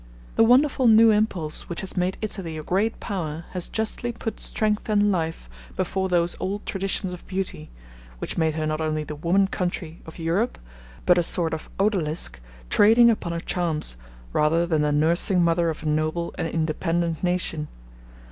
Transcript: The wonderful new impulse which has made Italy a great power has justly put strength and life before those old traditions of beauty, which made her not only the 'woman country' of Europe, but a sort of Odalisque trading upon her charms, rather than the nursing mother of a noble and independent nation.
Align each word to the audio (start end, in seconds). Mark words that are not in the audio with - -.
The 0.35 0.43
wonderful 0.43 0.87
new 0.87 1.11
impulse 1.11 1.69
which 1.69 1.81
has 1.81 1.95
made 1.95 2.17
Italy 2.21 2.57
a 2.57 2.63
great 2.63 2.99
power 2.99 3.45
has 3.51 3.67
justly 3.67 4.11
put 4.11 4.39
strength 4.39 4.89
and 4.89 5.11
life 5.11 5.47
before 5.77 6.09
those 6.09 6.35
old 6.39 6.65
traditions 6.65 7.13
of 7.13 7.27
beauty, 7.27 7.69
which 8.17 8.35
made 8.35 8.55
her 8.55 8.65
not 8.65 8.81
only 8.81 9.03
the 9.03 9.13
'woman 9.15 9.45
country' 9.45 10.01
of 10.07 10.17
Europe, 10.17 10.57
but 11.05 11.19
a 11.19 11.21
sort 11.21 11.53
of 11.53 11.69
Odalisque 11.79 12.39
trading 12.67 13.11
upon 13.11 13.31
her 13.31 13.39
charms, 13.39 13.95
rather 14.33 14.65
than 14.65 14.81
the 14.81 14.91
nursing 14.91 15.43
mother 15.43 15.69
of 15.69 15.83
a 15.83 15.85
noble 15.85 16.33
and 16.35 16.47
independent 16.47 17.23
nation. 17.23 17.67